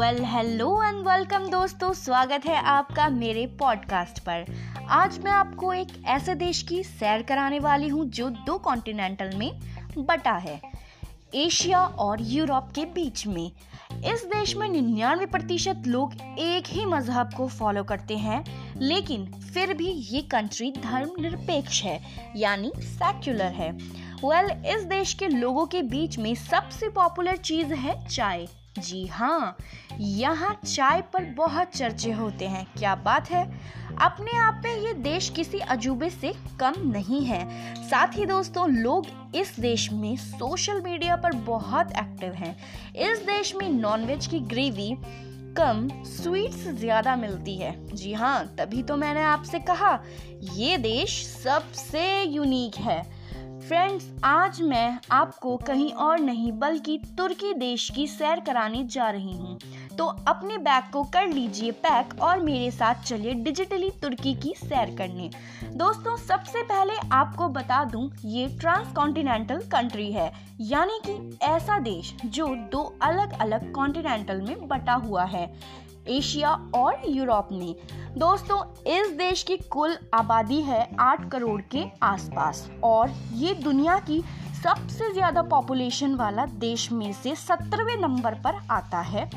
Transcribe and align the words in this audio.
Well 0.00 0.22
hello 0.24 0.66
and 0.82 0.98
welcome 1.08 1.46
दोस्तों 1.50 1.92
स्वागत 1.92 2.46
है 2.46 2.56
आपका 2.66 3.08
मेरे 3.08 3.44
पॉडकास्ट 3.58 4.18
पर। 4.18 4.44
आज 4.88 5.18
मैं 5.18 5.30
आपको 5.30 5.72
एक 5.72 5.88
ऐसे 6.06 6.34
देश 6.34 6.62
की 6.62 6.82
सैर 6.82 7.22
कराने 7.22 7.58
वाली 7.58 7.88
हूँ 7.88 8.04
जो 8.08 8.28
दो 8.46 8.56
कॉन्टिनेंटल 8.58 9.36
में 9.36 9.60
बटा 9.98 10.32
है 10.36 10.60
एशिया 11.34 11.84
और 11.84 12.18
यूरोप 12.20 12.70
के 12.74 12.84
बीच 12.84 13.26
में। 13.26 13.50
इस 14.12 14.24
देश 14.24 14.56
में 14.56 14.68
निन्यानवे 14.68 15.26
प्रतिशत 15.26 15.82
लोग 15.86 16.14
एक 16.38 16.68
ही 16.68 16.84
मज़हब 16.84 17.34
को 17.36 17.48
फॉलो 17.48 17.82
करते 17.84 18.16
हैं 18.18 18.44
लेकिन 18.80 19.26
फिर 19.54 19.74
भी 19.74 19.90
ये 20.12 20.22
कंट्री 20.22 20.70
धर्म 20.72 21.10
निरपेक्ष 21.20 21.82
है 21.82 22.00
यानी 22.36 22.72
सेक्युलर 22.76 23.52
है। 23.52 23.70
वेल 23.72 24.48
well, 24.48 24.66
इस 24.66 24.84
देश 24.84 25.14
के 25.14 25.28
लोगों 25.28 25.66
के 25.66 25.82
बीच 25.82 26.18
में 26.18 26.34
सबसे 26.34 26.88
पॉपुलर 26.88 27.36
चीज़ 27.36 27.74
है 27.74 28.08
चाय। 28.08 28.46
जी 28.80 29.06
हाँ 29.06 29.56
यहाँ 29.92 30.54
चाय 30.66 31.00
पर 31.12 31.24
बहुत 31.36 31.74
चर्चे 31.74 32.12
होते 32.12 32.48
हैं। 32.48 32.64
क्या 32.78 32.94
बात 32.96 33.30
है? 33.30 33.44
अपने 34.00 34.36
आप 34.38 34.62
में 34.64 34.76
ये 34.76 34.92
देश 34.94 35.28
किसी 35.28 35.58
अजूबे 35.58 36.10
से 36.10 36.32
कम 36.60 36.74
नहीं 36.86 37.24
है। 37.24 37.44
साथ 37.88 38.16
ही 38.16 38.26
दोस्तों, 38.26 38.68
लोग 38.70 39.06
इस 39.36 39.54
देश 39.60 39.90
में 39.92 40.16
सोशल 40.16 40.80
मीडिया 40.80 41.16
पर 41.16 41.36
बहुत 41.46 41.92
एक्टिव 41.92 42.32
हैं। 42.34 42.56
इस 43.10 43.18
देश 43.26 43.54
में 43.54 43.68
नॉनवेज 43.70 44.26
की 44.26 44.40
ग्रेवी 44.40 44.94
कम, 45.56 45.88
स्वीट्स 46.06 46.66
ज़्यादा 46.70 47.14
मिलती 47.16 47.56
है। 47.56 47.74
जी 47.86 48.12
हाँ 48.12 48.54
तभी 48.58 48.82
तो 48.82 48.96
मैंने 48.96 49.22
आपसे 49.22 49.58
कहा, 49.60 49.98
ये 50.52 50.76
देश 50.78 51.24
सबसे 51.26 52.22
यूनिक 52.22 52.76
है। 52.76 53.02
फ्रेंड्स 53.70 54.06
आज 54.24 54.60
मैं 54.62 54.98
आपको 55.10 55.56
कहीं 55.56 55.92
और 55.94 56.18
नहीं, 56.18 56.50
बल्कि 56.52 56.96
तुर्की 57.18 57.52
देश 57.54 57.88
की 57.90 58.06
सैर 58.06 58.40
कराने 58.40 58.82
जा 58.84 59.10
रही 59.10 59.32
हूँ। 59.32 59.58
तो 59.98 60.04
अपने 60.28 60.56
बैग 60.58 60.90
को 60.92 61.02
कर 61.04 61.28
लीजिए 61.28 61.70
पैक 61.84 62.18
और 62.22 62.40
मेरे 62.40 62.70
साथ 62.70 63.02
चलिए 63.02 63.34
डिजिटली 63.34 63.90
तुर्की 64.02 64.34
की 64.34 64.54
सैर 64.56 64.94
करने। 64.96 65.30
दोस्तों, 65.74 66.16
सबसे 66.16 66.62
पहले 66.62 66.96
आपको 67.12 67.48
बता 67.48 67.84
दूँ, 67.84 68.10
ये 68.24 68.46
ट्रांस 68.60 68.92
कॉन्टिनेंटल 68.92 69.60
कंट्री 69.72 70.10
है। 70.12 70.30
यानी 70.60 71.00
कि 71.06 71.38
ऐसा 71.42 71.78
देश 71.78 72.14
जो 72.24 72.46
दो 72.72 72.82
अलग 73.02 73.38
अलग 73.40 73.72
कॉन्टिनेंटल 73.72 74.40
में 74.40 74.68
बटा 74.68 74.94
हुआ 74.94 75.24
है। 75.24 75.46
एशिया 76.08 76.50
और 76.74 77.02
यूरोप 77.08 77.48
में। 77.52 77.74
दोस्तों, 78.18 78.62
इस 78.88 79.10
देश 79.12 79.42
की 79.42 79.56
कुल 79.70 79.96
आबादी 80.14 80.60
है 80.62 80.88
आठ 81.00 81.28
करोड़ 81.30 81.60
के 81.72 81.84
आसपास 82.02 82.68
और 82.84 83.10
ये 83.34 83.54
दुनिया 83.54 83.98
की 84.00 84.22
सबसे 84.62 85.12
ज़्यादा 85.12 85.42
पॉपुलेशन 85.42 86.14
वाला 86.14 86.44
देश 86.60 86.90
में 86.92 87.12
से 87.12 87.34
सत्रहवें 87.36 87.96
नंबर 87.96 88.34
पर 88.36 88.60
आता 88.70 89.00
है। 89.00 89.28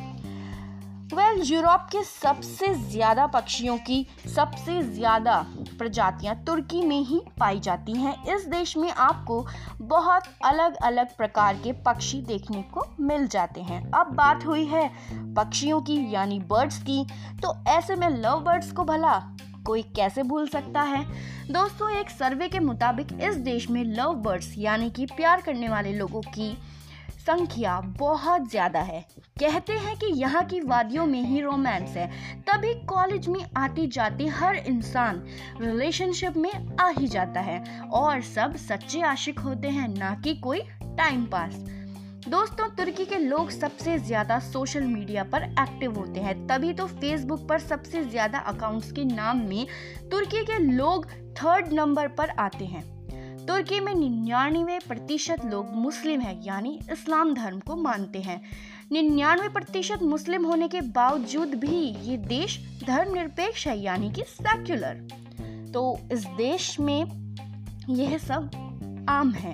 वेल 1.04 1.36
well, 1.36 1.50
यूरोप 1.52 1.88
के 1.92 2.02
सबसे 2.04 2.74
ज़्यादा 2.74 3.26
पक्षियों 3.28 3.76
की 3.78 4.06
सबसे 4.36 4.82
ज़्यादा 4.84 5.36
प्रजातियाँ 5.78 6.36
तुर्की 6.46 6.82
में 6.82 7.00
ही 7.00 7.20
पाई 7.40 7.60
जाती 7.60 7.94
हैं। 7.94 8.16
इस 8.36 8.46
देश 8.48 8.76
में 8.78 8.90
आपको 8.90 9.46
बहुत 9.82 10.24
अलग 10.46 10.76
अलग 10.84 11.16
प्रकार 11.18 11.58
के 11.64 11.72
पक्षी 11.86 12.22
देखने 12.22 12.62
को 12.74 12.86
मिल 13.02 13.28
जाते 13.28 13.62
हैं। 13.62 13.82
अब 13.92 14.14
बात 14.16 14.46
हुई 14.46 14.66
है 14.66 14.88
पक्षियों 15.36 15.82
की 15.82 15.98
यानी 16.14 16.40
बर्ड्स 16.50 16.78
की। 16.84 17.06
तो 17.44 17.56
ऐसे 17.70 17.96
में 17.96 18.10
लव 18.10 18.40
बर्ड्स 18.40 18.72
को 18.72 18.84
भला 18.84 19.20
कोई 19.66 19.82
कैसे 19.96 20.24
भूल 20.24 20.48
सकता 20.48 20.82
है? 20.82 21.06
दोस्तों 21.52 21.90
एक 21.92 22.10
सर्वे 22.10 22.48
के 22.48 22.60
मुताबिक 22.60 23.18
इस 23.22 23.36
देश 23.44 23.70
में 23.70 23.84
लव 23.86 24.14
बर्ड्स 24.24 24.54
यानी 24.58 24.90
कि 24.90 25.06
प्यार 25.06 25.42
करने 25.42 25.70
वाले 25.70 25.94
लोगों 25.94 26.22
की 26.30 26.58
संख्या 27.24 27.80
बहुत 28.00 28.50
ज़्यादा 28.52 28.80
है। 28.82 29.00
कहते 29.40 29.74
हैं 29.74 29.96
कि 29.98 30.06
यहाँ 30.14 30.44
की 30.46 30.60
वादियों 30.62 31.06
में 31.06 31.22
ही 31.22 31.42
रोमांस 31.42 31.96
है। 31.98 32.08
तभी 32.48 32.74
कॉलेज 32.86 33.28
में 33.28 33.46
आती 33.58 33.88
जाती 33.90 34.28
हर 34.30 34.56
इंसान 34.58 35.24
रिलेशनशिप 35.62 36.38
में 36.38 36.52
आ 36.78 36.88
ही 36.90 37.08
जाता 37.08 37.42
है 37.42 37.64
और 37.92 38.22
सब 38.24 38.56
सच्चे 38.60 39.02
आशिक 39.04 39.40
होते 39.40 39.68
हैं, 39.70 39.88
ना 39.90 40.14
कि 40.16 40.36
कोई 40.36 40.62
टाइम 40.98 41.26
पास 41.26 41.56
दोस्तों, 42.24 42.68
तुर्की 42.70 43.06
के 43.06 43.18
लोग 43.18 43.50
सबसे 43.52 43.98
ज़्यादा 44.00 44.40
सोशल 44.42 44.84
मीडिया 44.84 45.24
पर 45.24 45.44
एक्टिव 45.44 46.00
होते 46.00 46.20
हैं। 46.20 46.36
तभी 46.48 46.74
तो 46.74 46.86
फेसबुक 46.88 47.48
पर 47.50 47.60
सबसे 47.62 48.04
ज़्यादा 48.04 48.40
अकाउंट्स 48.48 48.92
के 48.92 49.04
नाम 49.06 49.38
में 49.40 49.66
तुर्की 50.12 50.44
के 50.46 50.58
लोग 50.66 51.06
थर्ड 51.38 51.74
नंबर 51.74 52.08
पर 52.10 52.30
आते 52.40 52.66
हैं। 52.66 52.84
तुर्की 53.48 53.80
में 53.80 53.94
निन्यानवे 53.96 54.78
प्रतिशत 54.80 55.46
लोग 55.46 55.72
मुस्लिम 55.76 56.22
हैं, 56.22 56.42
यानी 56.44 56.80
इस्लाम 56.92 57.34
धर्म 57.34 57.60
को 57.60 57.76
मानते 57.76 58.20
हैं। 58.20 58.42
निन्यानवे 58.92 59.50
प्रतिशत 59.50 60.04
मुस्लिम 60.04 60.46
होने 60.46 60.68
के 60.68 60.82
बावजूद 60.92 61.56
भी 61.56 61.82
ये 62.02 62.18
देश 62.20 62.60
धर्मनिरपेक्ष 62.84 63.68
है, 63.68 63.78
यानी 63.80 64.12
कि 64.12 64.24
सेक्युलर 64.30 65.72
तो 65.74 65.98
इस 66.12 66.26
देश 66.38 66.80
में 66.80 67.06
यह 67.90 68.18
सब 68.18 69.06
आम 69.10 69.32
है। 69.34 69.54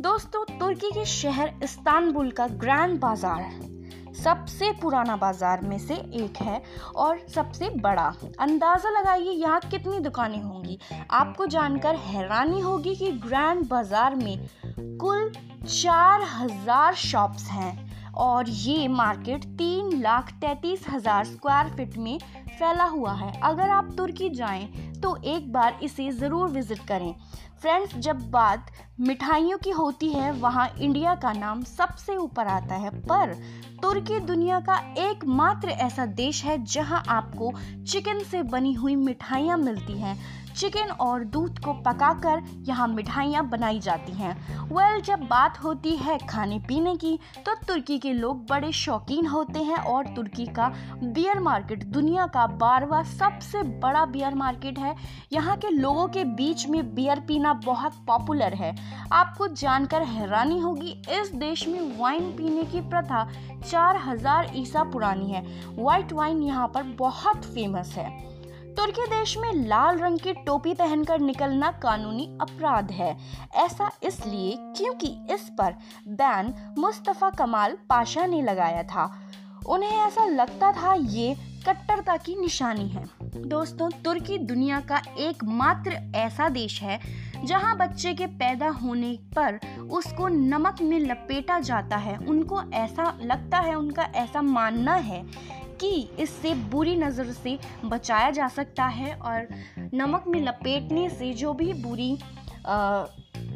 दोस्तों, 0.00 0.44
तुर्की 0.58 0.90
के 0.90 1.04
शहर 1.04 1.52
इस्तानबुल 1.62 2.30
का 2.30 2.46
ग्रैंड 2.46 2.98
बाज़ार 3.00 3.69
सबसे 4.24 4.70
पुराना 4.72 5.16
बाज़ार 5.16 5.60
में 5.60 5.78
से 5.78 5.94
एक 5.94 6.40
है 6.42 6.62
और 6.96 7.18
सबसे 7.34 7.68
बड़ा। 7.78 8.06
अंदाज़ा 8.40 8.90
लगाइए 8.90 9.32
यहाँ 9.32 9.60
कितनी 9.70 9.98
दुकानें 10.00 10.40
होंगी। 10.42 10.78
आपको 11.10 11.46
जानकर 11.46 11.96
हैरानी 12.06 12.60
होगी 12.60 12.94
कि 12.94 13.10
ग्रैंड 13.26 13.66
बाज़ार 13.68 14.14
में 14.14 14.48
कुल 14.98 15.30
चार 15.62 16.22
हज़ार 16.32 16.94
शॉप्स 16.96 17.44
हैं 17.50 17.90
और 18.20 18.48
ये 18.48 18.86
मार्केट 18.88 19.44
तीन 19.58 20.00
लाख 20.00 20.32
तैतीस 20.40 20.84
हज़ार 20.88 21.24
स्क्वायर 21.24 21.68
फीट 21.76 21.96
में 21.96 22.18
फैला 22.60 22.84
हुआ 22.86 23.12
है। 23.14 23.32
अगर 23.42 23.70
आप 23.70 23.94
तुर्की 23.96 24.28
जाएँ 24.30 24.66
तो 25.02 25.16
एक 25.26 25.52
बार 25.52 25.78
इसे 25.82 26.10
ज़रूर 26.12 26.48
विज़िट 26.48 26.86
करें। 26.88 27.14
फ्रेंड्स, 27.60 27.94
जब 27.96 28.20
बात 28.30 28.66
मिठाइयों 29.00 29.56
की 29.58 29.70
होती 29.70 30.08
है, 30.08 30.30
वहाँ 30.32 30.68
इंडिया 30.80 31.14
का 31.14 31.32
नाम 31.32 31.62
सबसे 31.62 32.16
ऊपर 32.16 32.46
आता 32.48 32.74
है। 32.74 32.90
पर 33.02 33.32
तुर्की 33.82 34.18
दुनिया 34.20 34.60
का 34.60 34.76
एकमात्र 34.98 35.68
ऐसा 35.68 36.06
देश 36.06 36.44
है, 36.44 36.62
जहाँ 36.64 37.02
आपको 37.08 37.52
चिकन 37.84 38.22
से 38.22 38.42
बनी 38.44 38.72
हुई 38.74 38.96
मिठाइयाँ 38.96 39.58
मिलती 39.58 39.98
हैं। 39.98 40.16
चिकन 40.50 40.90
और 41.00 41.24
दूध 41.26 41.58
को 41.64 41.72
पकाकर 41.82 42.42
यहाँ 42.68 42.86
मिठाइयाँ 42.88 43.48
बनाई 43.48 43.78
जाती 43.80 44.12
हैं। 44.12 44.34
वेल 44.50 44.94
well, 44.94 45.04
जब 45.06 45.20
बात 45.20 45.58
होती 45.64 45.94
है 45.96 46.16
खाने 46.28 46.58
पीने 46.58 46.94
की 46.96 47.18
तो 47.46 47.54
तुर्की 47.66 47.98
के 47.98 48.12
लोग 48.12 48.44
बड़े 48.46 48.72
शौकीन 48.74 49.26
होते 49.26 49.58
हैं 49.60 49.78
और 49.84 50.06
तुर्की 50.16 50.46
का 50.48 50.68
बियर 51.04 51.40
मार्केट 51.40 51.84
दुनिया 51.86 52.26
का 52.26 52.46
बारवा 52.56 53.02
सबसे 53.02 53.62
बड़ा 53.80 54.04
बियर 54.06 54.34
मार्केट 54.34 54.78
है। 54.78 54.94
यहाँ 55.32 55.56
के 55.56 55.70
लोगों 55.70 56.06
के 56.08 56.24
बीच 56.24 56.66
में 56.66 56.94
बियर 56.94 57.20
पीना 57.20 57.52
बहुत 57.64 57.94
पॉपुलर 58.06 58.54
है। 58.54 58.74
आपको 59.12 59.48
जानकर 59.48 60.02
हैरानी 60.04 60.58
होगी 60.58 60.90
इस 61.12 61.34
देश 61.36 61.66
में 61.68 61.98
वाइन 61.98 62.30
पीने 62.32 62.64
की 62.64 62.80
प्रथा 62.90 63.28
चार 63.62 63.96
हज़ार 64.04 64.50
ईसा 64.56 64.82
पुरानी 64.84 65.30
है। 65.32 65.44
वाइट 65.76 66.12
वाइन 66.12 66.42
यहाँ 66.42 66.66
पर 66.68 66.82
बहुत 66.98 67.44
फ़ेमस 67.44 67.94
है। 67.96 68.08
तुर्की 68.70 69.06
देश 69.06 69.36
में 69.38 69.52
लाल 69.68 69.98
रंग 69.98 70.18
की 70.18 70.32
टोपी 70.46 70.74
पहनकर 70.74 71.18
निकलना 71.18 71.70
कानूनी 71.72 72.26
अपराध 72.40 72.90
है। 72.90 73.16
ऐसा 73.54 73.90
इसलिए 74.02 74.56
क्योंकि 74.76 75.06
इस 75.30 75.48
पर 75.58 75.74
बैन 76.08 76.54
मुस्तफ़ा 76.78 77.30
कमाल 77.30 77.76
पाशा 77.88 78.26
ने 78.26 78.42
लगाया 78.42 78.82
था। 78.82 79.04
उन्हें 79.68 79.90
ऐसा 79.90 80.24
लगता 80.24 80.72
था 80.72 80.94
ये 80.94 81.34
कट्टरता 81.66 82.16
की 82.16 82.40
निशानी 82.40 82.88
है। 82.88 83.04
दोस्तों, 83.22 83.90
तुर्की 84.04 84.38
दुनिया 84.38 84.80
का 84.80 85.02
एकमात्र 85.18 85.98
ऐसा 86.16 86.48
देश 86.48 86.80
है 86.82 87.00
जहाँ 87.44 87.76
बच्चे 87.76 88.12
के 88.14 88.26
पैदा 88.26 88.68
होने 88.68 89.18
पर 89.36 89.58
उसको 89.90 90.28
नमक 90.28 90.80
में 90.82 90.98
लपेटा 91.00 91.58
जाता 91.60 91.96
है। 91.96 92.16
उनको 92.18 92.62
ऐसा 92.74 93.18
लगता 93.22 93.58
है, 93.58 93.74
उनका 93.74 94.02
ऐसा 94.14 94.42
मानना 94.42 94.94
है 94.94 95.22
कि 95.80 96.08
इससे 96.18 96.54
बुरी 96.70 96.96
नज़र 96.96 97.32
से 97.32 97.58
बचाया 97.84 98.30
जा 98.30 98.48
सकता 98.48 98.86
है 98.86 99.14
और 99.14 99.48
नमक 99.94 100.24
में 100.28 100.40
लपेटने 100.40 101.08
से 101.10 101.32
जो 101.34 101.52
भी 101.54 101.72
बुरी 101.82 102.16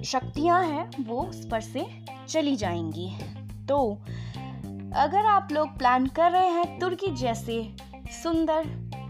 शक्तियाँ 0.05 0.63
हैं, 0.65 0.91
वो 1.05 1.23
उस 1.23 1.47
पर 1.51 1.61
से 1.61 1.87
चली 2.29 2.57
जाएँगी। 2.57 3.11
तो 3.67 3.79
अगर 4.97 5.27
आप 5.27 5.49
लोग 5.53 5.77
प्लान 5.79 6.07
कर 6.07 6.31
रहे 6.31 6.49
हैं 6.49 6.79
तुर्की 6.81 7.11
जैसे 7.17 7.63
सुंदर 8.23 8.65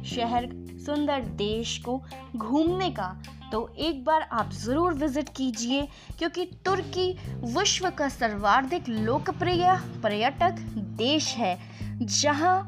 शहर, 0.07 0.49
सुंदर 0.87 1.21
देश 1.37 1.77
को 1.79 2.01
घूमने 2.37 2.91
का 2.91 3.17
तो 3.53 3.69
एक 3.79 4.05
बार 4.05 4.23
आप 4.33 4.51
ज़रूर 4.53 4.95
विज़िट 4.95 5.29
कीजिए, 5.29 5.83
क्योंकि 6.19 6.45
तुर्की 6.65 7.11
विश्व 7.57 7.89
का 7.91 8.09
सर्वाधिक 8.09 8.89
लोकप्रिय 8.89 9.67
पर्यटक 10.03 10.61
देश 10.99 11.35
है, 11.35 11.59
जहाँ 12.01 12.67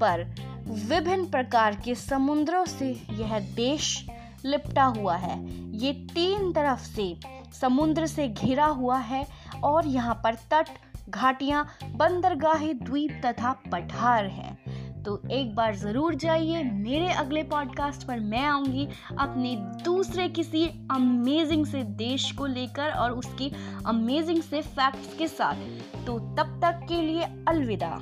पर 0.00 0.24
विभिन्न 0.68 1.26
प्रकार 1.26 1.74
के 1.84 1.94
समुद्रों 1.94 2.64
से 2.64 2.90
यह 3.10 3.38
देश 3.54 4.06
लिपटा 4.44 4.84
हुआ 4.84 5.16
है। 5.16 5.38
ये 5.78 5.92
तीन 5.92 6.52
तरफ़ 6.52 6.80
से 6.80 7.14
समुद्र 7.60 8.06
से 8.06 8.28
घिरा 8.28 8.66
हुआ 8.66 8.98
है 8.98 9.26
और 9.64 9.86
यहाँ 9.86 10.14
पर 10.14 10.34
तट, 10.50 10.68
घाटियाँ, 11.08 11.68
बंदरगाहें, 11.84 12.78
द्वीप 12.78 13.20
तथा 13.24 13.52
पठार 13.72 14.26
हैं। 14.26 15.02
तो 15.02 15.20
एक 15.30 15.54
बार 15.54 15.74
ज़रूर 15.76 16.14
जाइए 16.14 16.62
मेरे 16.62 17.10
अगले 17.12 17.42
पॉडकास्ट 17.42 18.06
पर। 18.06 18.20
मैं 18.20 18.44
आऊँगी 18.44 18.88
अपने 19.18 19.54
दूसरे 19.84 20.28
किसी 20.28 20.66
अमेजिंग 20.90 21.66
से 21.66 21.82
देश 21.82 22.30
को 22.32 22.46
लेकर 22.46 22.90
और 22.90 23.10
उसकी 23.10 23.52
अमेजिंग 23.86 24.42
से 24.42 24.62
फैक्ट्स 24.62 25.16
के 25.18 25.28
साथ। 25.28 25.54
तो 26.06 26.18
तब 26.18 26.60
तक 26.64 26.86
के 26.88 27.02
लिए 27.02 27.22
अलविदा। 27.48 27.98